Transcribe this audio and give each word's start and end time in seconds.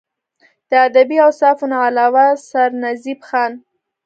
د 0.69 0.71
ادبي 0.87 1.17
اوصافو 1.27 1.65
نه 1.73 1.77
علاوه 1.87 2.25
سرنزېب 2.49 3.19
خان 3.27 3.51